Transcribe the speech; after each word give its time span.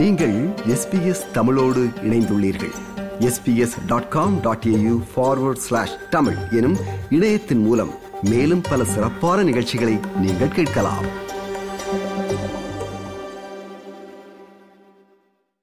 நீங்கள் 0.00 0.34
எஸ்பிஎஸ் 0.48 1.30
தமிழோடு 1.32 1.86
இணைந்துள்ளீர்கள். 2.02 2.72
SBS 3.18 3.86
dot 3.86 4.08
com 4.08 4.40
dot 4.40 4.64
AU 4.66 5.02
forward 5.16 5.56
slash 5.56 5.94
Tamil 6.10 6.36
எனும் 6.50 6.76
இணையத்தின் 7.10 7.58
மூலம் 7.58 7.90
மேலும் 8.22 8.60
பல 8.70 8.84
சிறப்பான 8.84 9.42
நிகழ்ச்சிகளை 9.42 9.98
நீங்கள் 10.20 10.48
கேட்கலாம். 10.48 11.06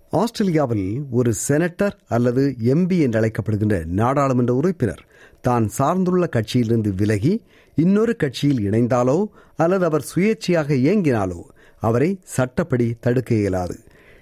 ஆஸ்திரேலியாவில் 0.10 1.04
ஒரு 1.12 1.34
செனட்டர் 1.48 1.92
அல்லது 2.08 2.56
எம்பி 2.60 3.02
என்று 3.02 3.22
அழைக்கப்படுகின்ற 3.22 3.86
நாடாளுமன்ற 3.86 4.54
உறுப்பினர் 4.54 5.06
தான் 5.42 5.68
சார்ந்துள்ள 5.68 6.30
கட்சியிலிருந்து 6.32 6.96
விலகி 6.96 7.44
இன்னொரு 7.76 8.16
கட்சியில் 8.16 8.72
இணைந்தாலோ 8.72 9.26
அல்லது 9.56 9.86
அவர் 9.86 10.06
சுயேட்சையாக 10.16 10.74
இயங்கினாலோ 10.74 11.44
அவரை 11.80 12.20
சட்டப்படி 12.24 12.96
தடுக்க 13.00 13.36
இயலாது. 13.36 13.80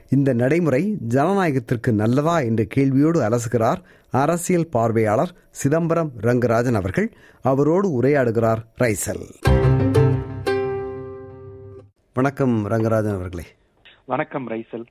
இந்த 0.09 0.33
நடைமுறை 0.33 0.97
ஜனநாயகத்திற்கு 1.07 1.91
நல்லதா 1.91 2.39
என்ற 2.39 2.65
கேள்வியோடு 2.75 3.19
அலசுகிறார் 3.27 3.77
அரசியல் 4.11 4.67
பார்வையாளர் 4.67 5.35
சிதம்பரம் 5.51 6.11
ரங்கராஜன் 6.21 6.73
அவர்கள். 6.73 7.13
அவரோடு 7.41 8.01
உரையாடுகிறார் 8.01 8.65
ரைசல். 8.79 9.25
வணக்கம் 12.13 12.69
ரங்கராஜன் 12.69 13.13
அவர்களே. 13.13 13.43
வணக்கம் 14.05 14.49
ரைசல். 14.49 14.85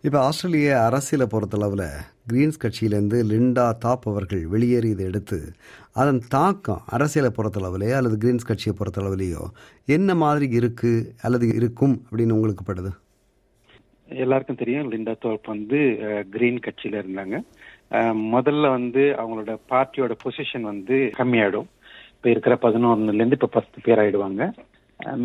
இப்போ 0.00 0.20
ஆஸ்திரேலிய 0.20 0.82
அரசியலை 0.82 1.28
பொறுத்தளவில் 1.30 1.86
கிரீன்ஸ் 2.28 2.60
கட்சியிலேருந்து 2.62 3.18
லிண்டா 3.22 3.72
தாப் 3.84 4.04
அவர்கள் 4.04 4.48
வெளியேறியதை 4.52 5.04
எடுத்து 5.04 5.52
அதன் 5.92 6.22
தாக்கம் 6.28 6.82
அரசியலை 6.86 7.32
பொறுத்தளவிலேயோ 7.36 7.92
அல்லது 7.92 8.16
கிரீன்ஸ் 8.16 8.46
கட்சியை 8.46 8.78
பொறுத்தளவிலேயோ 8.78 9.42
என்ன 9.86 10.14
மாதிரி 10.14 10.48
இருக்கு 10.54 11.14
அல்லது 11.22 11.54
இருக்கும் 11.54 12.06
அப்படின்னு 12.10 12.30
உங்களுக்கு 12.30 12.72
படுது? 12.72 12.90
எல்லாருக்கும் 14.24 14.60
தெரியும் 14.60 14.90
லிண்டா 14.92 15.14
தோல்ப் 15.24 15.52
வந்து 15.52 15.78
கிரீன் 16.30 16.64
கட்சியில 16.66 17.00
இருந்தாங்க. 17.02 17.36
முதல்ல 18.34 18.68
வந்து 18.68 19.02
அவங்களோட 19.20 19.52
பார்ட்டியோட 19.72 20.14
பொசிஷன் 20.24 20.66
வந்து 20.72 20.96
கம்மியாயிடும். 21.18 21.68
இப்ப 22.16 22.28
இருக்கிற 22.30 22.54
பதினொன்னுல 22.64 23.20
இருந்து 23.20 23.38
இப்ப 23.38 23.54
பத்து 23.58 23.78
பேர் 23.82 24.02
ஆயிடுவாங்க. 24.02 24.42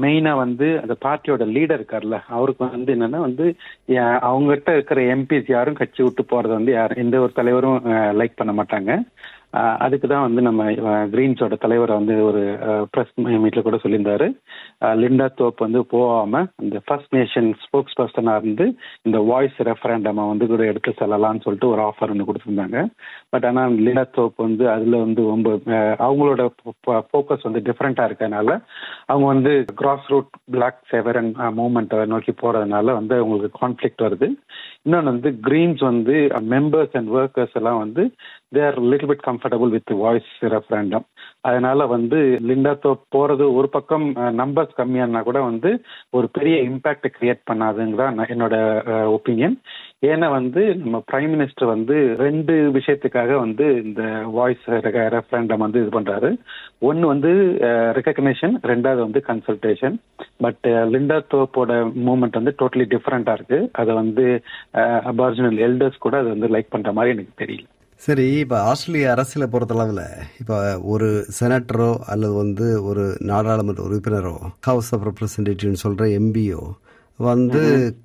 மெயினா 0.03 0.33
வந்து 0.35 0.67
அந்த 0.81 0.95
பார்ட்டியோட 1.05 1.45
லீடர் 1.55 1.79
இருக்கார்ல 1.79 2.17
அவருக்கு 2.35 2.63
வந்து 2.75 2.91
என்னன்னா 2.95 3.19
வந்து 3.19 3.45
அவங்ககிட்ட 4.29 4.69
இருக்கிற 4.77 4.99
எம்பிஸ் 5.15 5.49
யாரும் 5.55 5.79
கட்சி 5.79 6.01
விட்டு 6.03 6.23
போறது 6.31 6.53
வந்து 6.59 6.71
யாரும் 6.71 7.01
எந்த 7.03 7.19
ஒரு 7.19 7.33
தலைவரும் 7.39 7.79
லைக் 8.19 8.39
பண்ண 8.41 8.53
மாட்டாங்க. 8.59 8.91
அதுக்கு 9.85 10.07
தான் 10.07 10.25
வந்து 10.25 10.41
நம்ம 10.47 10.63
கிரீன்ஸோட 11.13 11.55
தலைவரை 11.63 11.93
வந்து 11.99 12.15
ஒரு 12.29 12.41
ப்ரெஸ் 12.93 13.13
மீட்ல 13.43 13.61
கூட 13.67 13.77
சொல்லியிருந்தாரு. 13.83 14.27
லிண்டா 15.01 15.27
தோப் 15.39 15.63
வந்து 15.65 15.81
போகாம 15.93 16.41
இந்த 16.65 16.77
ஃபர்ஸ்ட் 16.85 17.13
நேஷன் 17.17 17.49
ஸ்போக்ஸ் 17.63 17.97
பர்சனாக 17.99 18.41
இருந்து 18.41 18.65
இந்த 19.07 19.19
வாய்ஸ் 19.31 19.59
ரெஃபரண்டமை 19.69 20.25
வந்து 20.31 20.47
கூட 20.51 20.63
எடுத்து 20.71 20.93
செல்லலாம்னு 21.01 21.43
சொல்லிட்டு 21.45 21.71
ஒரு 21.73 21.83
ஆஃபர் 21.89 22.13
ஒன்று 22.13 22.27
கொடுத்துருந்தாங்க. 22.29 22.79
பட் 23.33 23.47
ஆனால் 23.51 23.77
லிண்டா 23.85 24.05
தோப் 24.17 24.45
வந்து 24.45 24.65
அதில் 24.75 25.03
வந்து 25.05 25.23
ரொம்ப 25.33 25.49
அவங்களோட 26.07 26.43
ஃபோக்கஸ் 27.11 27.47
வந்து 27.49 27.63
டிஃப்ரெண்ட்டாக 27.69 28.09
இருக்கனால 28.11 28.49
அவங்க 29.11 29.27
வந்து 29.33 29.53
கிராஸ் 29.81 30.09
ரூட் 30.13 30.31
பிளாக் 30.55 30.81
செவரன் 30.93 31.31
மூவ்மெண்ட்டை 31.59 32.01
நோக்கி 32.13 32.33
போகிறதுனால 32.43 32.93
வந்து 32.99 33.15
அவங்களுக்கு 33.21 33.61
கான்ஃப்ளிக்ட் 33.63 34.05
வருது. 34.07 34.29
இன்னொன்று 34.85 35.11
வந்து 35.13 35.29
கிரீன்ஸ் 35.47 35.83
வந்து 35.91 36.15
மெம்பர்ஸ் 36.53 36.95
அண்ட் 36.97 37.11
ஒர்க்கர்ஸ் 37.17 37.55
எல்லாம் 37.59 37.79
வந்து 37.83 38.03
they 38.55 38.61
are 38.67 38.77
little 38.91 39.09
bit 39.11 39.25
comfortable 39.45 39.73
with 39.75 39.91
voice 40.03 40.31
referendum 40.53 41.05
அதனால 41.41 41.85
வந்து 41.85 42.19
லிண்டா 42.47 42.73
தோப் 42.83 43.03
போறது 43.15 43.45
ஒரு 43.57 43.67
பக்கம் 43.69 44.05
நம்பர்ஸ் 44.41 44.77
கம்மியானா 44.77 45.19
கூட 45.23 45.39
வந்து 45.41 45.69
ஒரு 46.17 46.27
பெரிய 46.37 46.55
இம்பாக்ட் 46.69 47.07
கிரியேட் 47.17 47.41
பண்ணாதுங்கிறதான் 47.51 48.31
என்னோட 48.33 48.55
ஒப்பீனியன் 49.17 49.57
ஏன்னா 50.05 50.27
வந்து 50.37 50.61
நம்ம 50.75 50.97
பிரைம் 51.11 51.31
மினிஸ்டர் 51.33 51.67
வந்து 51.73 51.95
ரெண்டு 52.17 52.53
விஷயத்துக்காக 52.77 53.31
வந்து 53.43 53.67
இந்த 53.83 54.01
வாய்ஸ் 54.37 54.65
ரெஃபரண்டம் 55.15 55.63
வந்து 55.65 55.81
இது 55.83 55.93
பண்றாரு. 55.99 56.29
ஒன்னு 56.79 57.05
வந்து 57.13 57.31
ரெக்கக்னேஷன் 57.99 58.55
ரெண்டாவது 58.71 59.01
வந்து 59.05 59.21
கன்சல்டேஷன் 59.29 59.95
பட் 60.43 60.65
லிண்டா 60.95 61.19
தோப்போட 61.33 61.71
மூமெண்ட் 62.07 62.39
வந்து 62.39 62.55
டோட்டலி 62.61 62.87
டிஃப்ரெண்டா 62.93 63.35
இருக்கு. 63.37 63.59
அதை 63.81 63.91
வந்து 64.01 64.25
அபார்ஜினல் 65.13 65.59
எல்டர்ஸ் 65.67 66.03
கூட 66.07 66.15
அதை 66.21 66.29
வந்து 66.35 66.53
லைக் 66.57 66.73
பண்ற 66.75 66.91
மாதிரி 66.99 67.15
எனக்கு 67.15 67.39
தெரியல. 67.43 67.65
சரி 68.01 68.39
இப்போ 68.39 68.61
ஆஸ்திரேலிய 68.61 69.11
அரசியலை 69.11 69.47
பொறுத்தளவில் 69.49 70.01
இப்போ 70.39 70.79
ஒரு 70.83 71.27
செனட்டரோ 71.39 71.97
அல்லது 72.05 72.33
வந்து 72.33 72.83
ஒரு 72.83 73.17
நாடாளுமன்ற 73.19 73.83
உறுப்பினரோ 73.83 74.33
ஹவுஸ் 74.61 74.93
ஆஃப் 74.93 75.05
ரெப்ரசன்டேட்டிவ்னு 75.07 75.83
சொல்கிற 75.83 76.05
எம்பியோ 76.19 76.61
வந்து 77.19 77.61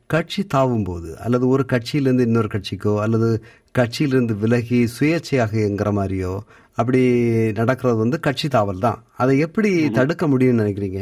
கட்சி 0.06 0.43
தாவும் 0.45 0.84
போது 0.84 1.19
அல்லது 1.19 1.49
ஒரு 1.49 1.65
கட்சியிலேருந்து 1.65 2.21
இன்னொரு 2.21 2.49
கட்சிக்கோ 2.49 3.00
அல்லது 3.00 3.29
கட்சியிலிருந்து 3.79 4.34
விலகி 4.37 4.89
சுயேட்சையாகங்கிற 4.99 5.91
மாதிரியோ 5.93 6.34
அப்படி 6.77 7.00
நடக்கிறது 7.53 7.97
வந்து 7.97 8.21
கட்சி 8.21 8.49
தாவல் 8.49 8.79
தான். 8.79 9.05
அதை 9.17 9.39
எப்படி 9.39 9.91
தடுக்க 9.91 10.27
முடியும்னு 10.29 10.62
நினைக்கிறீங்க? 10.62 11.00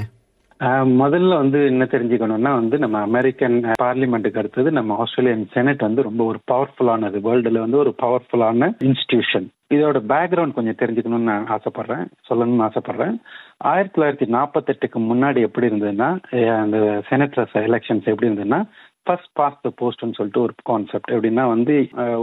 முதல்ல 0.62 1.36
வந்து 1.36 1.66
என்ன 1.66 1.84
தெரிஞ்சுக்கணும்னா 1.84 2.52
வந்து 2.54 2.78
நம்ம 2.78 3.00
அமெரிக்கன் 3.00 3.72
பார்லிமெண்ட்டுக்கு 3.82 4.38
அடுத்தது 4.38 4.70
நம்ம 4.70 4.96
ஆஸ்திரேலியன் 4.98 5.48
செனட் 5.52 5.80
வந்து 5.80 6.02
ரொம்ப 6.02 6.24
ஒரு 6.24 6.38
பவர்ஃபுல்லானது 6.52 7.18
வேர்ல்டுல 7.26 7.58
வந்து 7.58 7.76
ஒரு 7.76 7.94
பவர்ஃபுல்லான 8.02 8.70
இன்ஸ்டிடியூஷன் 8.84 9.46
இதோட 9.74 9.98
பேக்ரவுண்ட் 10.08 10.54
கொஞ்சம் 10.54 10.80
தெரிஞ்சுக்கணும்னு 10.82 11.28
நான் 11.30 11.46
ஆசைப்படுறேன். 11.46 12.06
சொல்லணும்னு 12.28 12.68
ஆசைப்படுறேன். 12.68 13.16
ஆயிரத்தி 13.56 14.02
தொள்ளாயிரத்தி 14.02 14.28
நாற்பத்தெட்டுக்கு 14.28 14.98
முன்னாடி 14.98 15.40
எப்படி 15.40 15.66
இருந்ததுன்னா 15.66 16.10
அந்த 16.58 17.02
செனட்ரஸ் 17.10 17.54
எலெக்ஷன்ஸ் 17.54 18.04
எப்படி 18.04 18.28
இருந்ததுன்னா 18.28 18.64
ஃபர்ஸ்ட் 19.08 19.32
பாஸ் 19.40 19.60
த 19.64 19.70
போஸ்ட்னு 19.80 20.16
சொல்லிட்டு 20.18 20.44
ஒரு 20.44 20.54
கான்செப்ட் 20.70 21.12
எப்படின்னா 21.16 21.44
வந்து 21.52 21.74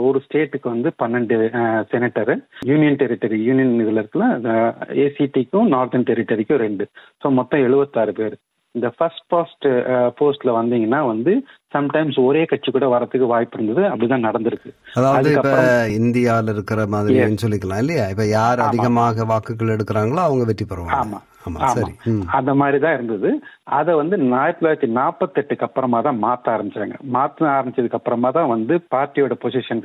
ஒரு 0.07 0.19
ஸ்டேட்டுக்கு 0.25 0.67
வந்து 0.73 0.89
பன்னெண்டு 1.03 1.37
செனட்டர் 1.93 2.33
யூனியன் 2.71 2.99
டெரிட்டரி 3.03 3.39
யூனியன் 3.49 3.75
இதுல 3.83 4.01
இருக்குல்ல 4.03 4.55
ஏசிடிக்கும் 5.05 5.71
நார்த்தன் 5.75 6.09
டெரிட்டரிக்கும் 6.09 6.63
ரெண்டு. 6.65 6.85
ஸோ 7.23 7.29
மொத்தம் 7.39 7.65
எழுபத்தாறு 7.67 8.13
பேர். 8.19 8.35
இந்த 8.75 8.87
ஃபர்ஸ்ட் 8.95 9.25
பாஸ்ட் 9.33 9.65
போஸ்ட்ல 10.19 10.53
வந்தீங்கன்னா 10.57 10.99
வந்து 11.11 11.33
சம்டைம்ஸ் 11.75 12.17
ஒரே 12.27 12.41
கட்சி 12.45 12.69
கூட 12.71 12.87
வரதுக்கு 12.93 13.27
வாய்ப்பு 13.33 13.57
இருந்தது. 13.57 13.83
அப்படிதான் 13.89 14.27
நடந்திருக்கு. 14.27 14.71
அதாவது 14.97 15.29
இப்ப 15.37 15.59
இந்தியாவில் 15.99 16.51
இருக்கிற 16.55 16.83
மாதிரி 16.95 17.37
சொல்லிக்கலாம் 17.45 17.81
இல்லையா? 17.83 18.07
இப்ப 18.13 18.25
யார் 18.39 18.67
அதிகமாக 18.67 19.25
வாக்குகள் 19.31 19.73
எடுக்கிறாங்களோ 19.75 20.23
அவங்க 20.27 20.45
வெற்றி 20.51 20.65
பெறுவாங்க. 20.65 20.99
ஆமா. 21.03 21.21
அந்த 22.37 22.51
மாதிரி 22.61 22.77
தான் 22.83 22.95
இருந்தது. 22.97 23.29
அதை 23.79 23.91
வந்து 24.01 24.15
ஆயிரத்தி 24.41 24.59
தொள்ளாயிரத்தி 24.59 24.89
நாற்பத்தி 24.99 25.39
எட்டுக்கு 25.41 25.67
அப்புறமா 25.67 25.99
தான் 26.01 26.21
மாத்த 26.25 26.53
ஆரம்பிச்சாங்க. 26.55 26.97
மாத்த 27.15 27.47
ஆரம்பிச்சதுக்கு 27.55 27.99
அப்புறமா 27.99 28.31
தான் 28.37 28.51
வந்து 28.55 28.75
பார்ட்டியோட 28.95 29.35
பொசிஷன் 29.43 29.83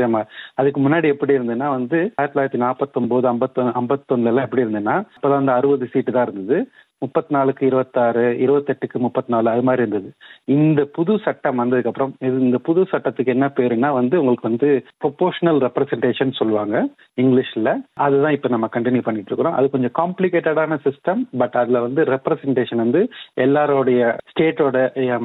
அதுக்கு 0.60 0.80
முன்னாடி 0.80 1.08
எப்படி 1.14 1.36
இருந்ததுன்னா 1.38 1.70
வந்து 1.78 1.98
ஆயிரத்தி 2.18 2.34
தொள்ளாயிரத்தி 2.34 2.62
நாற்பத்தி 2.66 2.98
ஒன்பது 3.02 3.28
ஐம்பத்தி 3.32 3.66
ஐம்பத்தொன்னுல 3.80 4.32
எல்லாம் 4.32 4.48
எப்படி 4.48 4.64
இருந்ததுன்னா 4.64 4.96
அப்பதான் 5.16 5.40
வந்து 5.42 5.56
அறுபது 5.58 5.90
சீட்டு 5.94 6.12
தான் 6.12 6.28
இருந்தது. 6.28 6.58
முப்பத்தி 7.02 7.32
நாலுக்கு 7.36 7.62
இருபத்தாறு 7.70 8.24
இருபத்தெட்டுக்கு 8.44 8.98
முப்பத்தி 9.04 9.30
நாலு 9.34 9.48
அது 9.52 9.62
மாதிரி 9.66 9.82
இருந்தது. 9.84 10.08
இந்த 10.56 10.80
புது 10.96 11.12
சட்டம் 11.26 11.60
வந்ததுக்கு 11.62 11.90
அப்புறம் 11.90 12.12
இது 12.28 12.36
இந்த 12.46 12.58
புது 12.68 12.80
சட்டத்துக்கு 12.92 13.34
என்ன 13.36 13.46
பேருன்னா 13.58 13.90
வந்து 13.98 14.18
உங்களுக்கு 14.22 14.48
வந்து 14.50 14.68
ப்ரொபோஷனல் 15.04 15.60
ரெப்ரசன்டேஷன் 15.66 16.32
சொல்லுவாங்க 16.40 16.76
இங்கிலீஷில். 17.22 17.72
அதுதான் 18.06 18.36
இப்போ 18.38 18.50
நம்ம 18.54 18.68
கண்டினியூ 18.76 19.04
பண்ணிட்டு 19.06 19.32
இருக்கிறோம். 19.32 19.56
அது 19.58 19.72
கொஞ்சம் 19.74 19.94
காம்ப்ளிகேட்டடான 20.00 20.78
சிஸ்டம் 20.86 21.22
பட் 21.42 21.58
அதில் 21.62 21.84
வந்து 21.86 22.04
ரெப்ரசன்டேஷன் 22.14 22.84
வந்து 22.84 23.02
எல்லாரோடைய 23.46 24.00
ஸ்டேட்டோட 24.32 24.78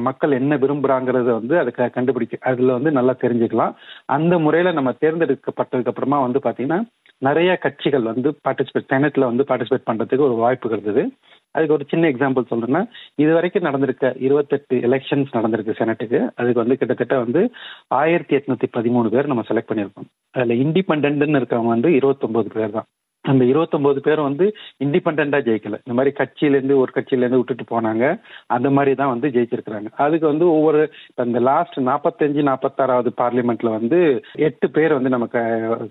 மக்கள் 0.08 0.38
என்ன 0.40 0.54
விரும்புகிறாங்கிறத 0.64 1.30
வந்து 1.40 1.54
அதுக்கு 1.62 1.90
கண்டுபிடிக்க 1.98 2.44
அதில் 2.52 2.76
வந்து 2.78 2.92
நல்லா 3.00 3.16
தெரிஞ்சுக்கலாம். 3.24 3.74
அந்த 4.16 4.34
முறையில் 4.46 4.76
நம்ம 4.78 4.90
தேர்ந்தெடுக்கப்பட்டதுக்கு 5.04 5.92
அப்புறமா 5.92 6.20
வந்து 6.26 6.40
பார்த்தீங்கன்னா 6.46 6.80
நிறைய 7.18 7.56
கட்சிகள் 7.56 8.02
வந்து 8.02 8.38
பார்ட்டிசிபேட் 8.48 8.90
செனட்ல 8.92 9.20
வந்து 9.20 9.44
பார்ட்டிசிபேட் 9.48 9.88
பண்றதுக்கு 9.90 10.26
ஒரு 10.28 10.34
வாய்ப்பு 10.34 10.70
இருந்தது. 10.70 11.02
அதுக்கு 11.50 11.74
ஒரு 11.74 11.84
சின்ன 11.88 12.08
எக்ஸாம்பிள் 12.08 12.50
சொல்றேன்னா 12.50 12.88
இது 13.14 13.32
வரைக்கும் 13.32 13.62
நடந்திருக்க 13.62 14.14
இருபத்தெட்டு 14.18 14.76
எலெக்ஷன்ஸ் 14.76 15.30
நடந்திருக்கு 15.32 15.78
செனட்டுக்கு 15.80 16.20
அதுக்கு 16.34 16.62
வந்து 16.62 16.76
கிட்டத்தட்ட 16.76 17.18
வந்து 17.18 17.50
ஆயிரத்தி 17.86 18.36
எட்நூத்தி 18.36 18.68
பதிமூணு 18.72 19.08
பேர் 19.08 19.26
நம்ம 19.26 19.44
செலக்ட் 19.48 19.70
பண்ணியிருக்கோம். 19.70 20.08
அதுல 20.30 20.54
இண்டிபெண்ட்னு 20.54 21.40
இருக்கவங்க 21.42 21.74
வந்து 21.76 21.92
இருபத்தொன்பது 21.92 22.50
பேர் 22.54 22.70
தான். 22.70 22.88
அந்த 23.30 23.44
இருபத்தொன்பது 23.44 24.00
பேர் 24.00 24.20
வந்து 24.20 24.46
இண்டிபெண்டா 24.84 25.38
ஜெயிக்கல. 25.48 25.78
இந்த 25.86 25.94
மாதிரி 25.98 26.16
கட்சியிலேருந்து 26.18 26.76
ஒரு 26.82 26.92
கட்சியிலேருந்து 26.96 27.40
விட்டுட்டு 27.40 27.66
போனாங்க. 27.74 28.04
அந்த 28.46 28.70
மாதிரி 28.70 28.94
தான் 28.94 29.12
வந்து 29.14 29.28
ஜெயிச்சிருக்கிறாங்க. 29.28 29.90
அதுக்கு 30.04 30.26
வந்து 30.26 30.46
ஒவ்வொரு 30.50 30.80
இந்த 31.24 31.40
லாஸ்ட் 31.40 31.78
நாற்பத்தஞ்சு 31.90 32.42
நாற்பத்தாறாவது 32.50 33.12
பார்லிமெண்ட்ல 33.22 33.72
வந்து 33.78 34.22
எட்டு 34.48 34.70
பேர் 34.70 34.96
வந்து 34.98 35.08
நமக்கு 35.08 35.42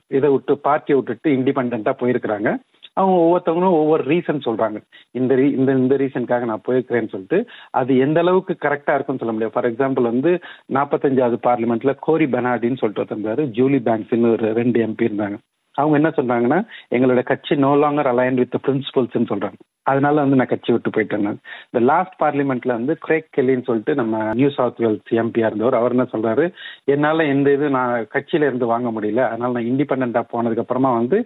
இதை 0.08 0.30
விட்டு 0.30 0.56
பார்ட்டியை 0.70 0.98
விட்டுட்டு 1.00 1.30
இண்டிபெண்டா 1.38 1.94
போயிருக்கிறாங்க. 2.02 2.52
அவங்க 3.00 3.18
ஒவ்வொருத்தவங்களும் 3.24 3.78
ஒவ்வொரு 3.80 4.04
ரீசன் 4.12 4.46
சொல்றாங்க. 4.46 4.78
இந்த 5.12 5.36
ரீ 5.36 5.48
இந்த 5.60 5.72
இந்த 5.72 5.96
ரீசனுக்காக 5.96 6.46
நான் 6.52 6.66
போயிருக்கிறேன்னு 6.68 7.14
சொல்லிட்டு 7.14 7.40
அது 7.72 7.98
எந்த 7.98 8.20
அளவுக்கு 8.20 8.56
கரெக்டா 8.66 8.94
இருக்கும்னு 8.96 9.22
சொல்ல 9.24 9.34
முடியாது. 9.34 9.56
ஃபார் 9.56 9.70
எக்ஸாம்பிள் 9.72 10.12
வந்து 10.12 10.32
நாற்பத்தஞ்சாவது 10.74 11.40
பார்லிமெண்ட்ல 11.48 11.94
கோரி 12.00 12.26
பெனாடின்னு 12.26 12.82
சொல்லிட்டு 12.82 13.04
வந்திருந்தாரு 13.04 13.46
ஜூலி 13.58 13.82
பேங்க்ஸ்னு 13.90 14.32
ஒரு 14.32 14.54
ரெண்டு 14.54 14.80
எம்பி 14.88 15.10
இருந்தாங்க. 15.10 15.38
அவங்க 15.76 15.96
என்ன 16.00 16.10
சொல்றாங்கன்னா 16.18 16.60
எங்களோட 16.96 17.24
கட்சி 17.24 17.56
no 17.56 17.72
longer 17.76 18.12
align 18.12 18.42
with 18.42 18.58
principles 18.68 19.32
சொல்றாங்க. 19.32 19.58
அதனால 19.84 20.22
வந்து 20.22 20.36
நான் 20.36 20.52
கட்சி 20.52 20.72
விட்டு 20.72 20.90
போயிட்டேன் 20.90 21.26
இந்த 21.68 21.80
லாஸ்ட் 21.90 22.16
பார்லிமெண்ட்ல 22.22 22.72
வந்து 22.78 22.98
கிரேக் 22.98 23.28
கெல்லின்னு 23.38 23.68
சொல்லிட்டு 23.68 23.96
நம்ம 23.96 24.34
நியூ 24.34 24.50
சவுத் 24.50 24.80
வேல்ஸ் 24.84 25.12
எம்பியா 25.24 25.48
இருந்தவர். 25.48 25.74
அவர் 25.74 25.92
என்ன 25.92 26.06
சொல்றாரு? 26.14 26.46
என்னால 26.86 27.24
எந்த 27.24 27.52
இது 27.52 27.70
நான் 27.70 28.08
கட்சியில 28.16 28.48
இருந்து 28.50 28.66
வாங்க 28.66 28.90
முடியல. 28.92 29.24
அதனால 29.30 29.52
நான் 29.54 29.70
இண்டிபெண்டா 29.72 30.24
போனதுக்கு 30.34 30.64
அப்புறமா 30.66 30.92
வந்து 30.92 31.20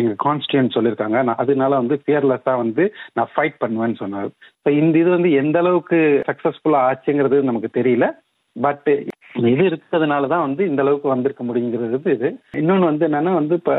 எங்க 0.00 0.14
கான்ஸ்டியூன் 0.26 0.74
சொல்லியிருக்காங்க 0.76 1.22
நான் 1.22 1.42
அதனால 1.44 1.76
வந்து 1.76 2.02
ஃபியர்லெஸ்ஸா 2.04 2.56
வந்து 2.56 2.86
நான் 3.12 3.32
ஃபைட் 3.34 3.60
பண்ணுவேன்னு 3.64 3.94
சொன்னார். 3.94 4.30
ஸோ 4.64 4.70
இந்த 4.82 4.98
இது 4.98 5.10
வந்து 5.10 5.32
எந்த 5.32 5.58
அளவுக்கு 5.58 6.00
சக்சஸ்ஃபுல்லா 6.30 6.80
ஆச்சுங்கிறது 6.88 7.42
நமக்கு 7.42 7.70
தெரியல. 7.80 8.08
பட் 8.56 8.88
இது 9.52 9.64
இருக்கிறதுனால 9.70 10.28
தான் 10.32 10.44
வந்து 10.46 10.62
இந்த 10.70 10.82
அளவுக்கு 10.84 11.08
வந்திருக்க 11.12 11.42
முடியுங்கிறது 11.48 12.14
இது. 12.16 12.28
இன்னொன்று 12.60 12.90
வந்து 12.90 13.06
என்னன்னா 13.08 13.32
வந்து 13.40 13.54
இப்போ 13.60 13.76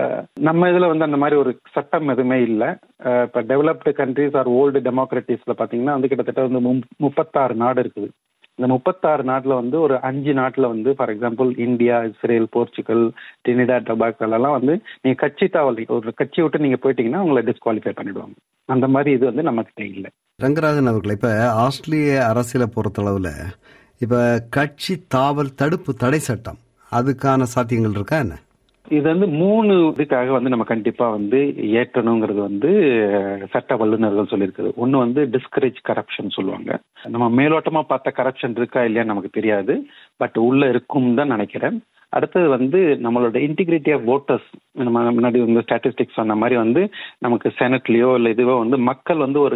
நம்ம 0.48 0.70
இதில் 0.72 0.92
வந்து 0.92 1.08
அந்த 1.08 1.20
மாதிரி 1.24 1.38
ஒரு 1.42 1.52
சட்டம் 1.76 2.12
எதுவுமே 2.14 2.38
இல்லை. 2.50 2.70
இப்போ 3.28 3.42
டெவலப்டு 3.52 3.94
கண்ட்ரிஸ் 4.02 4.38
ஆர் 4.42 4.50
ஓல்டு 4.60 4.82
டெமோக்ரட்டிஸில் 4.88 5.60
பார்த்தீங்கன்னா 5.60 5.96
வந்து 5.98 6.12
கிட்டத்தட்ட 6.12 6.48
வந்து 6.48 6.64
முப்பத்தாறு 7.06 7.56
நாடு 7.64 7.82
இருக்குது. 7.84 8.10
இந்த 8.60 8.68
முப்பத்தாறு 8.74 9.24
நாட்டில் 9.30 9.60
வந்து 9.60 9.78
ஒரு 9.86 9.96
அஞ்சு 10.08 10.32
நாட்டில் 10.40 10.72
வந்து 10.72 10.90
for 10.96 11.12
example 11.14 11.50
India 11.66 11.98
Israel 12.10 12.48
Portugal 12.56 13.04
Trinidad 13.48 13.78
டொபாக்கல் 13.90 14.36
எல்லாம் 14.38 14.56
வந்து 14.58 14.74
நீங்கள் 15.04 15.22
கட்சி 15.22 15.48
தாவல் 15.54 15.80
ஒரு 15.98 16.14
கட்சி 16.22 16.40
விட்டு 16.44 16.64
நீங்கள் 16.66 16.82
போயிட்டீங்கன்னா 16.86 17.24
உங்களை 17.26 17.44
டிஸ்குவாலிஃபை 17.50 17.94
பண்ணிடுவாங்க. 18.00 18.36
அந்த 18.70 18.88
மாதிரி 18.96 19.12
இது 19.18 19.26
வந்து 19.32 19.48
நம்மக்கிட்ட 19.50 19.84
இல்லை. 19.96 20.12
ரங்கராஜன் 20.46 20.92
அவர்களை 20.92 21.16
இப்போ 21.18 21.32
ஆஸ்திரேலிய 21.66 22.18
அரசியலை 22.32 22.68
பொறுத்தளவில் 22.76 23.32
இப்போ 24.04 24.20
கட்சி 24.50 24.94
தாவல் 25.16 25.56
தடுப்பு 25.56 25.94
தடை 25.94 26.20
சட்டம் 26.20 26.60
அதுக்கான 26.92 27.48
சாத்தியங்கள் 27.56 27.98
இருக்கா 27.98 28.18
என்ன? 28.18 28.36
இது 28.88 29.02
வந்து 29.02 29.28
மூணு 29.28 29.74
இதுக்காக 29.74 30.30
வந்து 30.30 30.50
நம்ம 30.50 30.66
கண்டிப்பா 30.66 31.10
வந்து 31.10 31.40
ஏற்றணுங்கிறது 31.82 32.40
வந்து 32.40 32.70
சட்ட 33.50 33.76
வல்லுநர்கள் 33.76 34.32
சொல்லியிருக்குது. 34.32 34.70
ஒன்று 34.76 34.98
வந்து 34.98 35.24
டிஸ்கரேஜ் 35.26 35.80
கரப்ஷன் 35.90 36.36
சொல்லுவாங்க. 36.38 36.80
நம்ம 37.16 37.28
மேலோட்டமா 37.42 37.82
பார்த்த 37.82 38.14
கரப்ஷன் 38.16 38.56
இருக்கா 38.56 38.82
இல்லையான்னு 38.82 39.14
நமக்கு 39.14 39.30
தெரியாது. 39.30 39.76
பட் 40.18 40.38
உள்ள 40.38 40.70
இருக்கும் 40.70 41.16
தான் 41.16 41.34
நினைக்கிறேன். 41.36 41.78
அடுத்தது 42.10 42.48
வந்து 42.50 42.80
நம்மளோட 43.04 43.38
இன்டிகிரிட்டி 43.48 43.92
ஆஃப் 43.96 44.08
ஓட்டர்ஸ் 44.16 44.48
நம்ம 44.72 45.02
முன்னாடி 45.12 45.40
வந்து 45.46 45.64
ஸ்டாட்டிஸ்டிக்ஸ் 45.68 46.18
சொன்ன 46.20 46.36
மாதிரி 46.36 46.56
வந்து 46.56 46.82
நமக்கு 47.20 47.50
செனட்லேயோ 47.60 48.10
இல்லை 48.14 48.32
இதுவோ 48.32 48.58
வந்து 48.58 48.78
மக்கள் 48.78 49.18
வந்து 49.18 49.40
ஒரு 49.40 49.56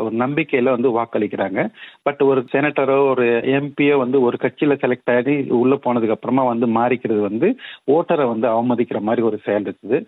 ஒரு 0.00 0.14
நம்பிக்கையில் 0.24 0.74
வந்து 0.76 0.88
வாக்களிக்கிறாங்க. 0.98 1.60
பட் 2.02 2.22
ஒரு 2.22 2.40
செனட்டரோ 2.52 2.98
ஒரு 3.10 3.26
எம்பியோ 3.58 3.96
வந்து 3.96 4.20
ஒரு 4.20 4.36
கட்சியில் 4.36 4.76
செலக்ட் 4.76 5.12
ஆகி 5.16 5.36
உள்ளே 5.62 5.78
போனதுக்கு 5.86 6.16
அப்புறமா 6.16 6.44
வந்து 6.44 6.68
மாறிக்கிறது 6.78 7.20
வந்து 7.20 7.50
ஓட்டரை 7.86 8.26
வந்து 8.28 8.48
அவமதிக்கிற 8.48 9.00
மாதிரி 9.00 9.22
ஒரு 9.22 9.38
செயல் 9.44 9.62
இருக்குது. 9.62 10.00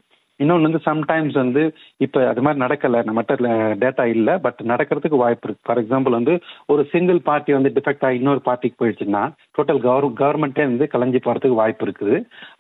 இன்னொன்று 0.43 0.67
வந்து 0.69 0.81
சம்டைம்ஸ் 0.89 1.37
வந்து 1.43 1.63
இப்போ 2.05 2.21
அது 2.31 2.43
மாதிரி 2.45 2.59
நடக்கலை. 2.65 3.01
நம்மகிட்ட 3.09 3.53
டேட்டா 3.83 4.05
இல்லை 4.15 4.35
பட் 4.47 4.61
நடக்கிறதுக்கு 4.73 5.23
வாய்ப்பு 5.25 5.47
இருக்கு. 5.47 5.65
ஃபார் 5.69 5.81
எக்ஸாம்பிள் 5.83 6.17
வந்து 6.19 6.35
ஒரு 6.75 6.85
சிங்கிள் 6.93 7.21
பார்ட்டி 7.29 7.57
வந்து 7.57 7.73
டிஃபெக்ட் 7.77 8.07
ஆகி 8.09 8.19
இன்னொரு 8.21 8.43
பார்ட்டிக்கு 8.49 8.81
போயிடுச்சுன்னா 8.83 9.23
டோட்டல் 9.59 9.83
கவர் 9.87 10.07
கவர்மெண்ட்டே 10.23 10.67
வந்து 10.71 10.89
கலைஞ்சி 10.95 11.21
போகிறதுக்கு 11.27 11.61
வாய்ப்பு 11.63 11.87
இருக்குது. 11.89 12.17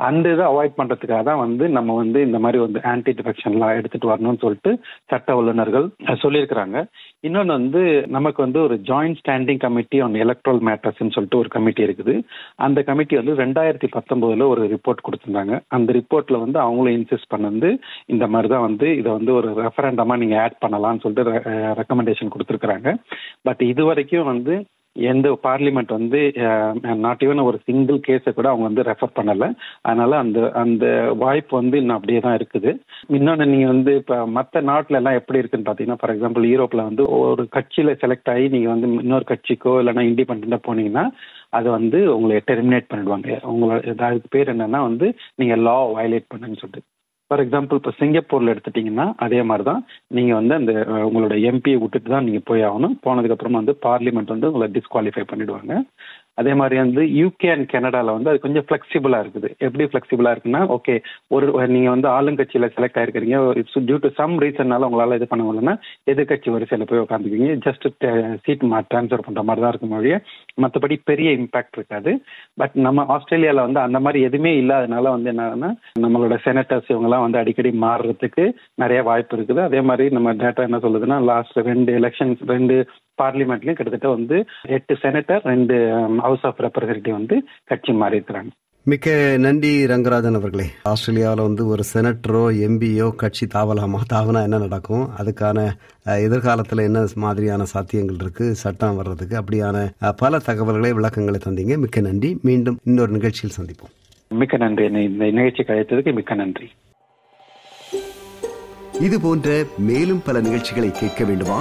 அந்த 0.08 0.34
இதை 0.36 0.44
அவாய்ட் 0.52 0.78
பண்ணுறதுக்காக 0.78 1.22
தான் 1.30 1.42
வந்து 1.44 1.64
நம்ம 1.78 1.96
வந்து 2.02 2.20
இந்த 2.28 2.40
மாதிரி 2.44 2.60
வந்து 2.66 2.82
ஆன்டி 2.92 3.14
டிஃபெக்ஷன்லாம் 3.18 3.76
எடுத்துகிட்டு 3.78 4.12
வரணும்னு 4.12 4.42
சொல்லிட்டு 4.44 4.72
சட்ட 5.12 5.36
வல்லுநர்கள் 5.38 5.88
சொல்லியிருக்கிறாங்க. 6.24 6.78
இன்னொன்று 7.28 7.52
வந்து 7.58 7.82
நமக்கு 8.16 8.40
வந்து 8.46 8.58
ஒரு 8.66 8.74
joint 8.88 9.18
standing 9.20 9.60
committee 9.64 9.98
on 10.06 10.16
electoral 10.24 10.62
மேட்டர்ஸ்ன்னு 10.68 11.14
சொல்லிட்டு 11.16 11.40
ஒரு 11.42 11.50
கமிட்டி 11.56 11.82
இருக்குது. 11.86 12.14
அந்த 12.66 12.78
கமிட்டி 12.88 13.14
வந்து 13.20 13.34
ரெண்டாயிரத்தி 13.44 13.88
பத்தொம்போதில் 13.96 14.50
ஒரு 14.52 14.62
ரிப்போர்ட் 14.74 15.04
கொடுத்துருந்தாங்க. 15.06 15.54
அந்த 15.76 15.92
ரிப்போர்ட்டில் 16.00 16.42
வந்து 16.44 16.60
அவங்களும் 16.64 16.96
இன்சிஸ்ட் 16.98 17.32
பண்ண 17.34 17.52
வந்து 17.64 17.72
இந்த 18.14 18.24
மாதிரி 18.34 18.48
தான் 18.52 18.66
வந்து 18.68 18.86
இதை 19.00 19.10
வந்து 19.18 19.32
ஒரு 19.40 19.48
ரெஃபரண்டமாக 19.64 20.20
நீங்கள் 20.22 20.42
ஆட் 20.44 20.62
பண்ணலாம்னு 20.64 21.02
சொல்லிட்டு 21.04 21.42
ரெக்கமெண்டேஷன் 21.80 22.32
கொடுத்துருக்குறாங்க. 22.34 22.88
பட் 23.48 23.62
இது 23.72 23.82
வரைக்கும் 23.90 24.32
வந்து 24.32 24.54
எந்த 24.96 25.28
பார்லிமெண்ட் 25.46 25.92
வந்து 25.96 26.18
நாட் 27.04 27.22
ஈவன் 27.26 27.40
ஒரு 27.46 27.58
சிங்கிள் 27.68 27.98
கேஸை 28.06 28.30
கூட 28.36 28.46
அவங்க 28.50 28.66
வந்து 28.68 28.84
ரெஃபர் 28.88 29.14
பண்ணலை. 29.16 29.48
அதனால 29.86 30.18
அந்த 30.24 30.38
அந்த 30.62 30.84
வாய்ப்பு 31.22 31.54
வந்து 31.60 31.80
இன்னும் 31.80 31.96
அப்படியே 31.96 32.20
தான் 32.26 32.36
இருக்குது. 32.38 32.70
இன்னொன்று 33.18 33.48
நீங்கள் 33.52 33.72
வந்து 33.74 33.94
இப்போ 34.00 34.18
மற்ற 34.36 34.62
நாட்டில் 34.70 34.98
எல்லாம் 35.00 35.18
எப்படி 35.20 35.40
இருக்குன்னு 35.40 35.68
பார்த்தீங்கன்னா 35.68 36.00
ஃபார் 36.02 36.14
எக்ஸாம்பிள் 36.14 36.48
யூரோப்பில் 36.52 36.86
வந்து 36.88 37.04
ஒரு 37.18 37.44
கட்சியில் 37.58 37.98
செலக்ட் 38.04 38.32
ஆகி 38.34 38.46
நீங்கள் 38.56 38.74
வந்து 38.74 38.90
இன்னொரு 39.06 39.28
கட்சிக்கோ 39.32 39.74
இல்லைன்னா 39.82 40.08
இண்டிபெண்ட்டாக 40.12 40.62
போனீங்கன்னா 40.68 41.06
அதை 41.58 41.68
வந்து 41.78 41.98
உங்களை 42.16 42.40
டெர்மினேட் 42.52 42.90
பண்ணிடுவாங்க. 42.92 43.30
உங்களை 43.52 43.74
அதுக்கு 44.10 44.34
பேர் 44.36 44.54
என்னன்னா 44.56 44.82
வந்து 44.90 45.08
நீங்கள் 45.42 45.64
லா 45.68 45.78
வயலேட் 45.98 46.32
பண்ணுன்னு 46.32 46.62
சொல்லிட்டு. 46.64 46.88
ஃபார் 47.34 47.42
எக்ஸாம்பிள் 47.44 47.78
இப்போ 47.78 47.92
சிங்கப்பூரில் 48.00 48.50
எடுத்துட்டிங்கன்னா 48.52 49.04
அதே 49.24 49.38
மாதிரி 49.42 49.64
தான் 49.68 49.80
நீங்கள் 50.16 50.38
வந்து 50.38 50.54
அந்த 50.54 50.72
உங்களோட 51.06 51.34
எம்பியை 51.50 51.78
விட்டுட்டு 51.82 52.08
தான் 52.12 52.26
நீங்கள் 52.26 52.44
போய் 52.48 52.62
ஆகணும். 52.68 52.94
போனதுக்கப்புறமா 53.06 53.60
வந்து 53.62 53.74
பார்லிமெண்ட் 53.86 54.32
வந்து 54.34 54.48
உங்களை 54.50 54.66
டிஸ்குவாலிஃபை 54.76 55.24
பண்ணிடுவாங்க. 55.30 55.72
அதே 56.38 56.52
மாதிரி 56.60 56.76
வந்து 56.82 57.02
யூகே 57.20 57.48
அண்ட் 57.54 57.66
கனடாவில் 57.72 58.14
வந்து 58.16 58.30
அது 58.30 58.38
கொஞ்சம் 58.44 58.66
ஃப்ளெக்சிபிளாக 58.68 59.24
இருக்குது. 59.24 59.48
எப்படி 59.66 59.84
ஃப்ளெக்சிபிளாக 59.90 60.34
இருக்குன்னா 60.34 60.62
ஓகே 60.76 60.94
ஒரு 61.34 61.46
நீங்கள் 61.74 61.94
வந்து 61.94 62.08
ஆளுங்கட்சியில் 62.16 62.72
செலக்ட் 62.76 62.98
ஆயிருக்கிறீங்க 63.00 63.38
இட்ஸ் 63.60 63.78
டியூ 63.88 63.98
டு 64.04 64.10
சம் 64.20 64.34
ரீசன்னால 64.44 64.88
உங்களால் 64.88 65.16
இது 65.18 65.28
பண்ண 65.32 65.44
முடியலன்னா 65.46 65.76
எதிர்கட்சி 66.12 66.54
வரிசையில் 66.56 66.88
போய் 66.90 67.04
உட்காந்துக்கிங்க 67.04 67.50
ஜஸ்ட் 67.66 67.86
சீட் 68.44 68.64
uh, 68.64 68.70
மா 68.72 68.80
ட்ரான்ஸ்ஃபர் 68.90 69.24
பண்ணுற 69.26 69.44
மாதிரி 69.48 69.62
தான் 69.64 69.72
இருக்கும் 69.72 69.94
மொழியே 69.94 70.18
மற்றபடி 70.64 70.96
பெரிய 71.10 71.28
இம்பாக்ட் 71.38 71.78
இருக்காது. 71.78 72.12
பட் 72.60 72.74
நம்ம 72.86 73.04
ஆஸ்திரேலியாவில் 73.16 73.64
வந்து 73.66 73.80
அந்த 73.86 73.98
மாதிரி 74.06 74.20
எதுவுமே 74.28 74.52
இல்லாதனால 74.62 75.14
வந்து 75.16 75.30
என்னன்னா 75.34 75.70
நம்மளோட 76.04 76.36
செனட்டர்ஸ் 76.46 76.90
இவங்கெல்லாம் 76.92 77.24
வந்து 77.26 77.40
அடிக்கடி 77.42 77.72
மாறுறதுக்கு 77.86 78.46
நிறைய 78.82 79.00
வாய்ப்பு 79.10 79.36
இருக்குது. 79.38 79.62
அதே 79.68 79.82
மாதிரி 79.90 80.06
நம்ம 80.16 80.34
டேட்டா 80.44 80.68
என்ன 80.68 80.80
சொல்லுதுன்னா 80.86 81.18
லாஸ்ட் 81.32 81.58
ரெண்டு 81.70 81.92
எலெக்ஷன்ஸ் 82.00 82.42
ரெண்டு 82.54 82.76
பார்லிமெண்ட்லயும் 83.22 83.78
கிட்டத்தட்ட 83.78 84.08
வந்து 84.08 84.44
எட்டு 84.62 84.94
செனட்டர் 84.94 85.42
ரெண்டு 85.44 85.76
ஹவுஸ் 86.18 86.44
ஆஃப் 86.44 86.60
ரெப்ரசன்டேட்டிவ் 86.60 87.18
வந்து 87.20 87.36
கட்சி 87.64 87.92
மாறி 87.92 88.18
இருக்கிறாங்க 88.18 88.50
மிக்க 88.86 89.36
நன்றி 89.38 89.84
ரங்கராஜன் 89.84 90.38
அவர்களே. 90.38 90.64
ஆஸ்திரேலியாவில் 90.82 91.44
வந்து 91.44 91.66
ஒரு 91.66 91.84
செனட்டரோ 91.92 92.42
எம்பியோ 92.64 93.06
கட்சி 93.14 93.46
தாவலாமா? 93.46 94.00
தாவனா 94.12 94.42
என்ன 94.42 94.58
நடக்கும்? 94.58 95.04
அதுக்கான 95.18 95.58
எதிர்காலத்தில் 96.02 96.78
என்ன 96.78 97.04
மாதிரியான 97.14 97.64
சாத்தியங்கள் 97.74 98.20
இருக்கு? 98.24 98.54
சட்டம் 98.54 98.96
வர்றதுக்கு 98.96 99.36
அப்படியான 99.40 99.76
பல 100.16 100.38
தகவல்களை 100.38 100.92
விளக்கங்களை 100.92 101.40
தந்தீங்க. 101.44 101.78
மிக்க 101.78 102.00
நன்றி. 102.00 102.38
மீண்டும் 102.42 102.78
இன்னொரு 102.84 103.12
நிகழ்ச்சியில் 103.12 103.56
சந்திப்போம். 103.58 103.92
மிக்க 104.28 104.56
நன்றி. 104.56 104.84
இந்த 104.84 105.30
நிகழ்ச்சிக்கு 105.30 105.72
அழைத்ததுக்கு 105.74 106.14
மிக்க 106.14 106.34
நன்றி. 106.34 106.68
இது 109.00 109.20
போன்ற 109.20 109.62
மேலும் 109.78 110.22
பல 110.26 110.40
நிகழ்ச்சிகளை 110.40 110.90
கேட்க 110.90 111.24
வேண்டுமா? 111.24 111.60